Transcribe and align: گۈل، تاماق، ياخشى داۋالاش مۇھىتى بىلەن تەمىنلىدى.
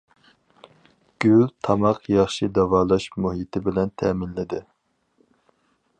گۈل، 1.25 1.43
تاماق، 1.67 2.09
ياخشى 2.13 2.49
داۋالاش 2.57 3.07
مۇھىتى 3.27 3.65
بىلەن 3.69 3.95
تەمىنلىدى. 4.03 4.65